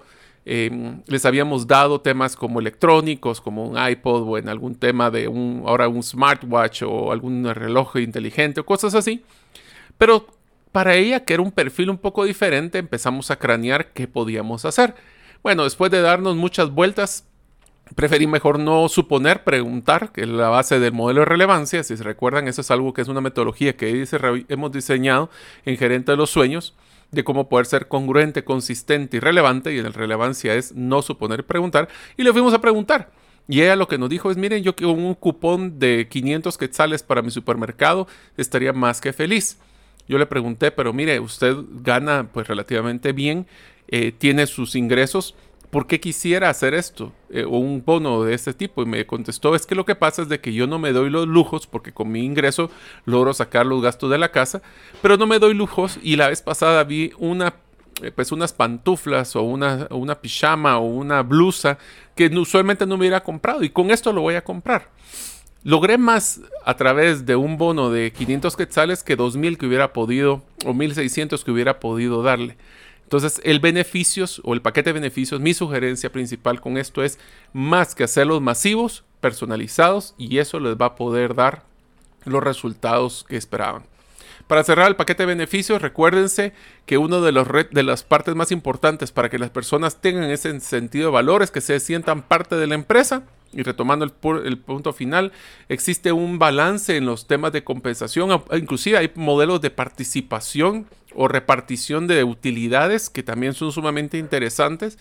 [0.50, 5.28] Em, les habíamos dado temas como electrónicos, como un iPod o en algún tema de
[5.28, 9.26] un, ahora un smartwatch o algún reloj inteligente o cosas así.
[9.98, 10.26] Pero
[10.72, 14.96] para ella, que era un perfil un poco diferente, empezamos a cranear qué podíamos hacer.
[15.44, 17.28] Bueno, después de darnos muchas vueltas,
[17.96, 21.84] preferí mejor no suponer, preguntar, que es la base del modelo de relevancia.
[21.84, 24.08] Si se recuerdan, eso es algo que es una metodología que
[24.48, 25.30] hemos diseñado
[25.66, 26.74] en Gerente de los Sueños
[27.12, 29.74] de cómo poder ser congruente, consistente y relevante.
[29.74, 31.88] Y en la relevancia es no suponer preguntar.
[32.18, 33.12] Y le fuimos a preguntar.
[33.48, 37.04] Y ella lo que nos dijo es, miren, yo quiero un cupón de 500 quetzales
[37.04, 39.58] para mi supermercado, estaría más que feliz.
[40.08, 43.48] Yo le pregunté, pero mire, usted gana pues relativamente bien,
[43.88, 45.36] eh, tiene sus ingresos,
[45.70, 47.12] ¿por qué quisiera hacer esto?
[47.30, 48.84] Eh, o un bono de este tipo.
[48.84, 51.10] Y me contestó, es que lo que pasa es de que yo no me doy
[51.10, 52.70] los lujos porque con mi ingreso
[53.06, 54.62] logro sacar los gastos de la casa,
[55.02, 57.56] pero no me doy lujos y la vez pasada vi una
[58.02, 61.80] eh, pues unas pantuflas o una, una pijama o una blusa
[62.16, 64.90] que usualmente no me hubiera comprado y con esto lo voy a comprar.
[65.64, 70.44] Logré más a través de un bono de 500 quetzales que 2000 que hubiera podido
[70.66, 72.56] o 1600 que hubiera podido darle.
[73.08, 77.20] Entonces, el beneficios o el paquete de beneficios, mi sugerencia principal con esto es
[77.54, 81.64] más que hacerlos masivos, personalizados y eso les va a poder dar
[82.26, 83.84] los resultados que esperaban.
[84.48, 86.52] Para cerrar el paquete de beneficios, recuérdense
[86.86, 91.06] que una de, de las partes más importantes para que las personas tengan ese sentido
[91.06, 93.24] de valor es que se sientan parte de la empresa.
[93.54, 94.12] Y retomando el,
[94.46, 95.32] el, punto final,
[95.70, 100.86] existe un balance en los temas de compensación, inclusive hay modelos de participación
[101.18, 105.00] o repartición de utilidades que también son sumamente interesantes.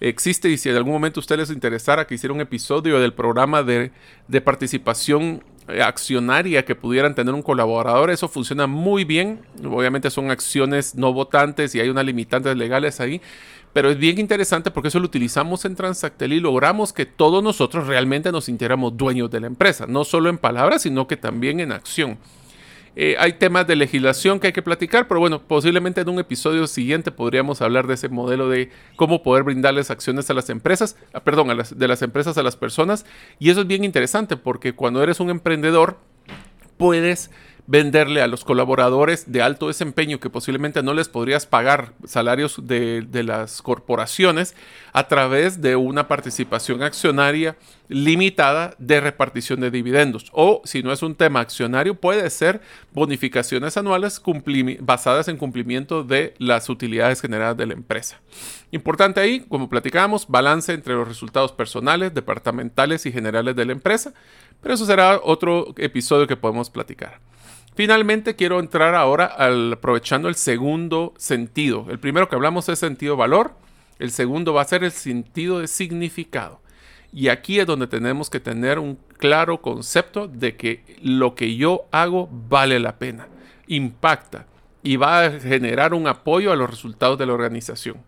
[0.00, 3.12] Existe, y si en algún momento a ustedes les interesara que hiciera un episodio del
[3.12, 3.92] programa de,
[4.28, 9.40] de participación eh, accionaria que pudieran tener un colaborador, eso funciona muy bien.
[9.62, 13.20] Obviamente son acciones no votantes y hay unas limitantes legales ahí,
[13.74, 17.86] pero es bien interesante porque eso lo utilizamos en Transactel y logramos que todos nosotros
[17.86, 21.72] realmente nos sintiéramos dueños de la empresa, no solo en palabras, sino que también en
[21.72, 22.18] acción.
[23.00, 26.66] Eh, hay temas de legislación que hay que platicar, pero bueno, posiblemente en un episodio
[26.66, 31.20] siguiente podríamos hablar de ese modelo de cómo poder brindarles acciones a las empresas, ah,
[31.20, 33.06] perdón, a las, de las empresas a las personas.
[33.38, 36.00] Y eso es bien interesante porque cuando eres un emprendedor,
[36.78, 37.30] puedes
[37.68, 43.06] venderle a los colaboradores de alto desempeño que posiblemente no les podrías pagar salarios de,
[43.22, 44.56] las corporaciones
[44.94, 50.30] a través de una participación accionaria limitada de repartición de dividendos.
[50.32, 52.62] O si no es un tema accionario, puede ser
[52.94, 54.22] bonificaciones anuales
[54.80, 58.18] basadas en cumplimiento de las utilidades generadas de la empresa.
[58.70, 64.14] Importante ahí, como platicábamos, balance entre los resultados personales, departamentales y generales de la empresa,
[64.60, 67.20] pero eso será otro episodio que podemos platicar.
[67.74, 69.36] Finalmente quiero entrar ahora
[69.72, 71.86] aprovechando el segundo sentido.
[71.88, 73.52] El primero que hablamos es sentido valor,
[73.98, 76.60] el segundo va a ser el sentido de significado.
[77.12, 81.86] Y aquí es donde tenemos que tener un claro concepto de que lo que yo
[81.90, 83.28] hago vale la pena,
[83.66, 84.46] impacta
[84.82, 88.02] y va a generar un apoyo a los resultados de la organización.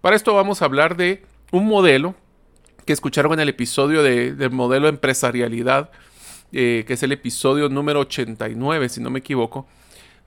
[0.00, 2.14] Para esto vamos a hablar de un modelo
[2.84, 5.90] que escucharon en el episodio de, del modelo empresarialidad
[6.52, 9.68] eh, que es el episodio número 89, si no me equivoco,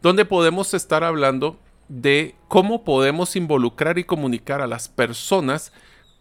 [0.02, 5.74] donde podemos estar hablando de cómo podemos involucrar y comunicar a las personas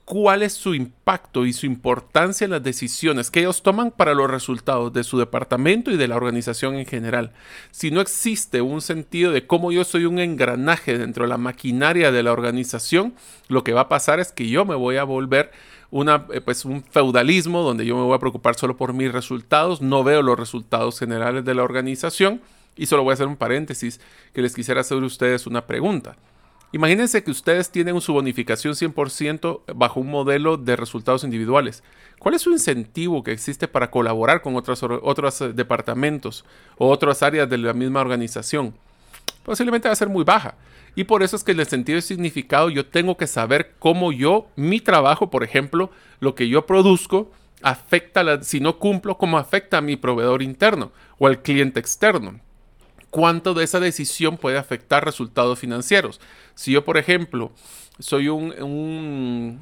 [0.04, 4.28] cuál es su impacto y su importancia en las decisiones que ellos toman para los
[4.28, 7.32] resultados de su departamento y de la organización en general.
[7.70, 12.10] Si no existe un sentido de cómo yo soy un engranaje dentro de la maquinaria
[12.10, 13.14] de la organización,
[13.46, 15.52] lo que va a pasar es que yo me voy a volver
[15.92, 20.02] eh, pues un feudalismo donde yo me voy a preocupar solo por mis resultados, no
[20.02, 22.40] veo los resultados generales de la organización
[22.76, 24.00] y solo voy a hacer un paréntesis
[24.33, 26.16] que les quisiera hacer a ustedes una pregunta.
[26.74, 31.83] Imagínense que ustedes tienen su bonificación 100% bajo un modelo de resultados individuales.
[32.18, 36.46] ¿Cuál es su incentivo que existe para colaborar con otros, otros eh, departamentos
[36.78, 38.72] o otras áreas de la misma organización?
[39.42, 40.55] Posiblemente va a ser muy baja.
[40.94, 44.12] Y por eso es que en el sentido de significado yo tengo que saber cómo
[44.12, 47.31] yo, mi trabajo, por ejemplo, lo que yo produzco,
[47.62, 52.40] afecta, la, si no cumplo, cómo afecta a mi proveedor interno o al cliente externo.
[53.11, 56.20] Cuánto de esa decisión puede afectar resultados financieros.
[56.55, 57.52] Si yo, por ejemplo,
[58.02, 59.60] soy un,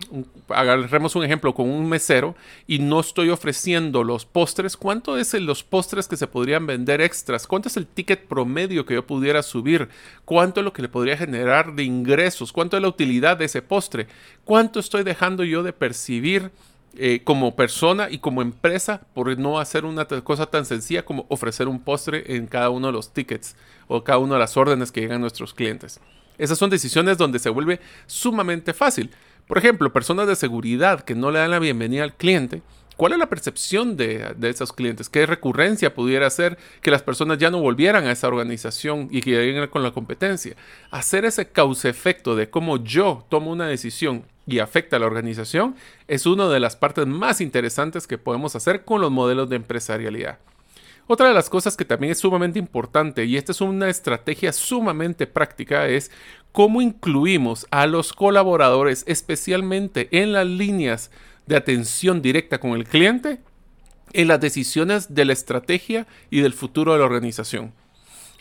[0.49, 2.35] agarremos un ejemplo con un mesero
[2.67, 7.47] y no estoy ofreciendo los postres, ¿cuánto es los postres que se podrían vender extras?
[7.47, 9.89] ¿Cuánto es el ticket promedio que yo pudiera subir?
[10.25, 12.53] ¿Cuánto es lo que le podría generar de ingresos?
[12.53, 14.07] ¿Cuánto es la utilidad de ese postre?
[14.45, 16.51] ¿Cuánto estoy dejando yo de percibir?
[16.97, 21.69] Eh, como persona y como empresa por no hacer una cosa tan sencilla como ofrecer
[21.69, 23.55] un postre en cada uno de los tickets
[23.87, 26.01] o cada una de las órdenes que llegan nuestros clientes.
[26.41, 29.11] Esas son decisiones donde se vuelve sumamente fácil.
[29.47, 32.63] Por ejemplo, personas de seguridad que no le dan la bienvenida al cliente.
[32.97, 35.11] ¿Cuál es la percepción de, esos clientes?
[35.11, 39.31] ¿Qué recurrencia pudiera hacer que las personas ya no volvieran a esa organización y que
[39.31, 40.57] lleguen con la competencia?
[40.91, 45.77] Hacer ese causa-efecto de cómo yo tomo una decisión y afecta a la organización
[46.09, 50.39] es una de las partes más interesantes que podemos hacer con los modelos de empresarialidad.
[51.13, 55.27] Otra de las cosas que también es sumamente importante, y esta es una estrategia sumamente
[55.27, 56.13] práctica, es
[56.53, 61.11] cómo incluimos a los colaboradores, especialmente en las líneas
[61.49, 63.41] de atención directa con el cliente,
[64.13, 67.73] en las decisiones de la estrategia y del futuro de la organización.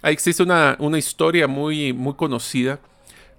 [0.04, 2.80] Ahí existe una, una historia muy, muy conocida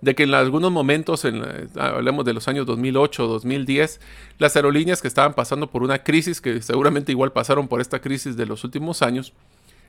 [0.01, 1.43] de que en algunos momentos, en,
[1.79, 4.01] hablemos de los años 2008 o 2010,
[4.39, 8.37] las aerolíneas que estaban pasando por una crisis, que seguramente igual pasaron por esta crisis
[8.37, 9.33] de los últimos años,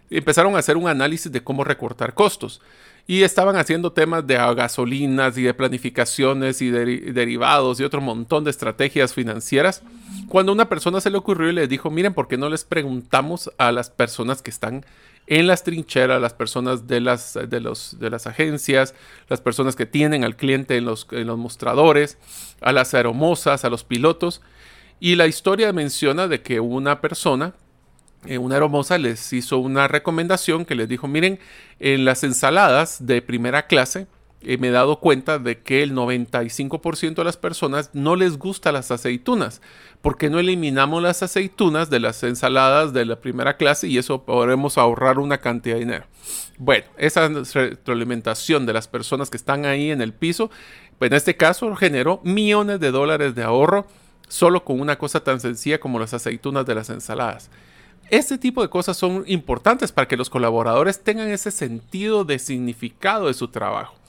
[0.10, 2.62] empezaron a hacer un análisis de cómo recortar costos.
[3.08, 8.52] Y estaban haciendo temas de gasolinas y de planificaciones y derivados y otro montón de
[8.52, 9.82] estrategias financieras.
[10.28, 13.52] Cuando una persona se le ocurrió y le dijo, miren, ¿por qué no les preguntamos
[13.58, 14.86] a las personas que están
[15.28, 18.96] en las trincheras, las personas de las, de los, de las agencias,
[19.30, 22.18] las personas que tienen al cliente en los, en los mostradores,
[22.60, 24.42] a las aeromosas, a los pilotos?
[25.00, 27.54] Y la historia menciona de que una persona
[28.26, 31.40] eh, una hermosa les hizo una recomendación que les dijo, miren,
[31.80, 34.06] en las ensaladas de primera clase
[34.44, 38.92] me he dado cuenta de que el 95% de las personas no les gustan las
[38.92, 39.62] aceitunas.
[40.02, 44.24] ¿Por qué no eliminamos las aceitunas de las ensaladas de la primera clase y eso
[44.24, 46.06] podremos ahorrar una cantidad de dinero?
[46.58, 50.50] Bueno, esa retroalimentación de las personas que están ahí en el piso,
[51.00, 53.88] en este caso generó millones de dólares de ahorro
[54.28, 57.50] solo con una cosa tan sencilla como las aceitunas de las ensaladas.
[58.10, 63.28] Este tipo de cosas son importantes para que los colaboradores tengan ese sentido de significado
[63.28, 64.01] de su trabajo.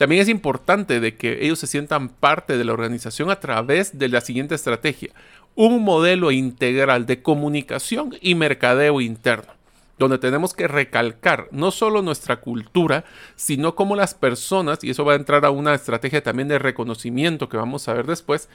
[0.00, 4.08] También es importante de que ellos se sientan parte de la organización a través de
[4.08, 5.10] la siguiente estrategia,
[5.54, 9.52] un modelo integral de comunicación y mercadeo interno
[9.98, 13.04] donde tenemos que recalcar no solo nuestra cultura,
[13.36, 17.50] sino como las personas, y eso va a entrar a una estrategia también de reconocimiento
[17.50, 18.48] que vamos a ver después,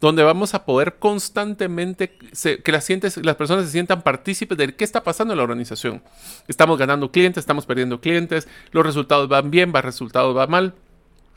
[0.00, 5.02] donde vamos a poder constantemente que las, las personas se sientan partícipes de qué está
[5.02, 6.04] pasando en la organización.
[6.46, 10.74] Estamos ganando clientes, estamos perdiendo clientes, los resultados van bien, los resultados van mal.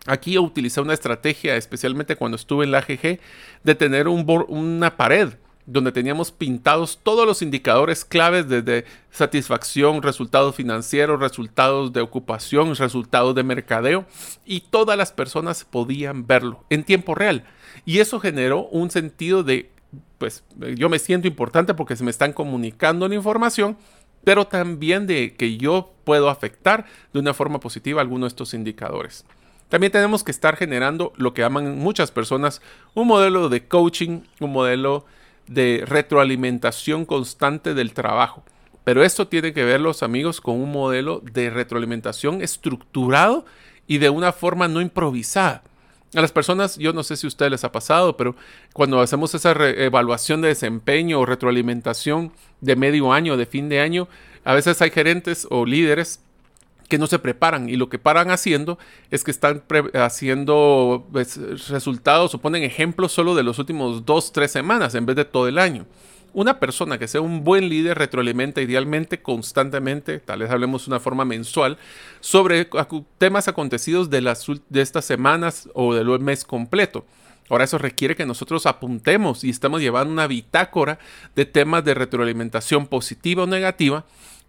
[0.07, 3.19] Aquí utilicé una estrategia, especialmente cuando estuve en la AGG,
[3.63, 5.33] de tener un una pared
[5.65, 13.33] donde teníamos pintados todos los indicadores claves desde satisfacción, resultados financieros, resultados de ocupación, resultados
[13.33, 14.05] de mercadeo,
[14.45, 17.45] y todas las personas podían verlo en tiempo real.
[17.83, 19.71] Y eso generó un sentido de,
[20.17, 20.43] pues
[20.75, 23.77] yo me siento importante porque se me están comunicando la información,
[24.23, 29.25] pero también de que yo puedo afectar de una forma positiva algunos de estos indicadores.
[29.69, 32.61] También tenemos que estar generando lo que llaman muchas personas
[32.93, 35.05] un modelo de coaching, un modelo
[35.47, 38.43] de retroalimentación constante del trabajo.
[38.83, 43.45] Pero esto tiene que ver, los amigos, con un modelo de retroalimentación estructurado
[43.87, 45.63] y de una forma no improvisada.
[46.15, 48.35] A las personas, yo no sé si a ustedes les ha pasado, pero
[48.73, 54.07] cuando hacemos esa evaluación de desempeño o retroalimentación de medio año, de fin de año,
[54.43, 56.21] a veces hay gerentes o líderes
[56.87, 58.77] que no se preparan y lo que paran haciendo
[59.11, 59.63] es que están
[59.93, 61.37] haciendo pues,
[61.69, 65.47] resultados o ponen ejemplos solo de los últimos dos, tres semanas en vez de todo
[65.47, 65.85] el año.
[66.33, 70.99] Una persona que sea un buen líder retroalimenta idealmente, constantemente, tal vez hablemos de una
[70.99, 71.77] forma mensual,
[72.19, 72.67] sobre
[73.17, 77.05] temas acontecidos de, las, de estas semanas o del mes completo.
[77.49, 80.99] Ahora eso requiere que nosotros apuntemos y estamos llevando una bitácora
[81.35, 84.03] de temas de retroalimentación positiva o negativa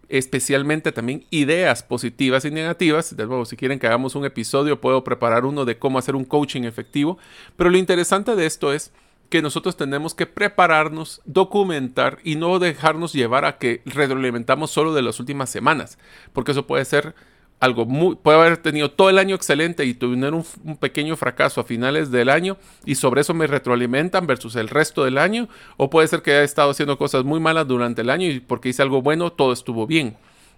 [0.09, 3.17] especialmente también ideas positivas y negativas.
[3.17, 6.25] De nuevo, si quieren que hagamos un episodio, puedo preparar uno de cómo hacer un
[6.25, 7.19] coaching efectivo.
[7.57, 8.93] Pero lo interesante de esto es
[9.29, 15.03] que nosotros tenemos que prepararnos, documentar y no dejarnos llevar a que retroalimentamos solo de
[15.03, 15.99] las últimas semanas,
[16.33, 17.15] porque eso puede ser
[17.59, 20.45] algo muy, puede haber tenido todo el año excelente y tener un,
[20.79, 25.19] pequeño fracaso a finales del año y sobre eso me retroalimentan versus el resto del
[25.19, 28.41] año, o puede ser que haya estado haciendo cosas muy malas durante el año y
[28.41, 30.17] porque hice algo bueno todo estuvo bien.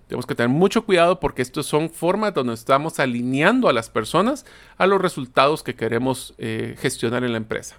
[0.09, 4.46] Tenemos que tener mucho cuidado porque estas son formas donde estamos alineando a las personas
[4.78, 7.76] a los resultados que queremos eh, gestionar en la empresa.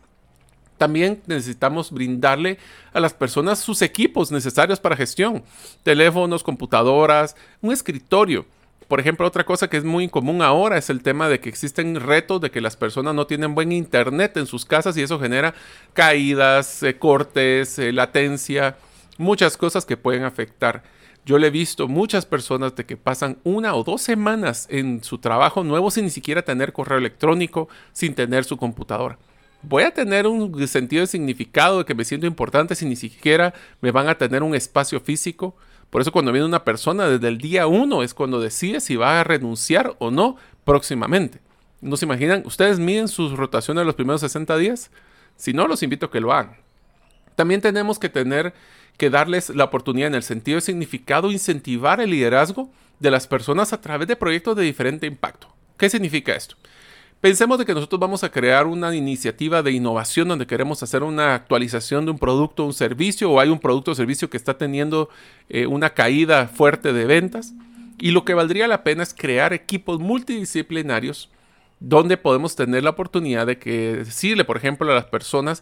[0.78, 2.58] También necesitamos brindarle
[2.94, 5.44] a las personas sus equipos necesarios para gestión,
[5.84, 8.46] teléfonos, computadoras, un escritorio
[8.90, 11.96] por ejemplo, otra cosa que es muy común ahora es el tema de que existen
[11.96, 15.54] retos de que las personas no tienen buen internet en sus casas y eso genera
[15.94, 18.78] caídas, eh, cortes, eh, latencia,
[19.20, 20.82] muchas cosas que pueden afectar.
[21.24, 25.20] Yo le he visto muchas personas de que pasan una o dos semanas en su
[25.20, 29.20] trabajo nuevo sin ni siquiera tener correo electrónico, sin tener su computadora.
[29.62, 33.54] Voy a tener un sentido de significado de que me siento importante si ni siquiera
[33.82, 35.56] me van a tener un espacio físico.
[35.90, 39.20] Por eso cuando viene una persona desde el día uno es cuando decide si va
[39.20, 41.40] a renunciar o no próximamente.
[41.82, 42.44] ¿No se imaginan?
[42.46, 44.92] ¿Ustedes miden sus rotaciones los primeros 60 días?
[45.38, 46.58] Si no, los invito a que lo hagan.
[47.36, 48.54] También tenemos que tener
[48.98, 52.70] que darles la oportunidad en el sentido de significado, incentivar el liderazgo
[53.00, 55.48] de las personas a través de proyectos de diferente impacto.
[55.78, 56.58] ¿Qué significa esto?
[57.22, 61.36] Pensemos de que nosotros vamos a crear una iniciativa de innovación donde queremos hacer una
[61.36, 64.58] actualización de un producto o un servicio o hay un producto o servicio que está
[64.58, 65.10] teniendo
[65.50, 67.54] eh, una caída fuerte de ventas.
[68.00, 71.30] Y lo que valdría la pena es crear equipos multidisciplinarios
[71.82, 75.62] donde podemos tener la oportunidad de que decirle, por ejemplo, a las personas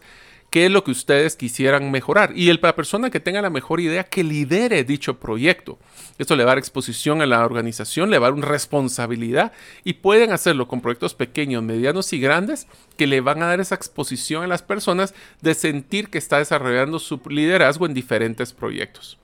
[0.50, 2.32] qué es lo que ustedes quisieran mejorar.
[2.34, 5.78] Y el, la persona que tenga la mejor idea, que lidere dicho proyecto.
[6.18, 9.52] Esto le va a dar exposición a la organización, le va a dar una responsabilidad
[9.84, 13.74] y pueden hacerlo con proyectos pequeños, medianos y grandes que le van a dar esa
[13.74, 19.18] exposición a las personas de sentir que está desarrollando su liderazgo en diferentes proyectos.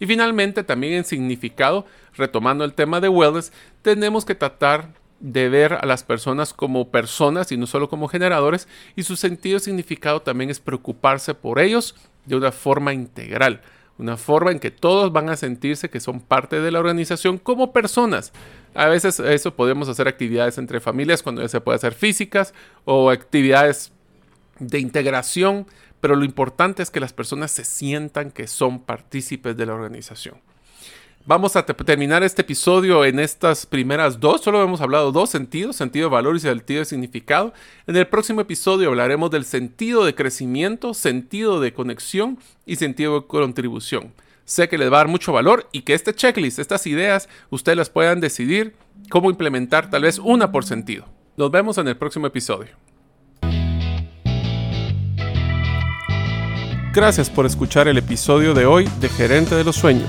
[0.00, 3.52] Y finalmente, también en significado, retomando el tema de wellness,
[3.82, 8.68] tenemos que tratar de ver a las personas como personas y no solo como generadores,
[8.96, 11.94] y su sentido significado también es preocuparse por ellos
[12.26, 13.62] de una forma integral,
[13.98, 17.72] una forma en que todos van a sentirse que son parte de la organización como
[17.72, 18.32] personas.
[18.74, 22.54] A veces eso podemos hacer actividades entre familias cuando ya se puede hacer físicas
[22.84, 23.92] o actividades
[24.60, 25.66] de integración,
[26.00, 30.36] pero lo importante es que las personas se sientan que son partícipes de la organización.
[31.28, 34.40] Vamos a terminar este episodio en estas primeras dos.
[34.40, 37.52] Solo hemos hablado dos sentidos, sentido de valor y sentido de significado.
[37.86, 43.26] En el próximo episodio hablaremos del sentido de crecimiento, sentido de conexión y sentido de
[43.26, 44.14] contribución.
[44.46, 47.76] Sé que les va a dar mucho valor y que este checklist, estas ideas, ustedes
[47.76, 48.74] las puedan decidir
[49.10, 51.04] cómo implementar tal vez una por sentido.
[51.36, 52.70] Nos vemos en el próximo episodio.
[56.94, 60.08] Gracias por escuchar el episodio de hoy de Gerente de los Sueños.